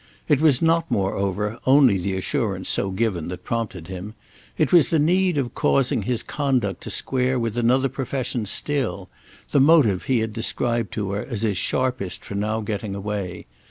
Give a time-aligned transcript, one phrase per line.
[0.27, 4.15] It was not moreover only the assurance so given that prompted him;
[4.57, 10.05] it was the need of causing his conduct to square with another profession still—the motive
[10.05, 13.45] he had described to her as his sharpest for now getting away.